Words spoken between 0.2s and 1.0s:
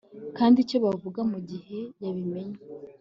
kandi icyo